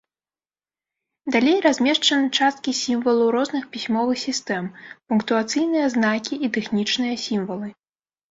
[1.33, 4.69] Далей размешчаны часткі сімвалаў розных пісьмовых сістэм,
[5.13, 7.69] пунктуацыйныя знакі і тэхнічныя сімвалы.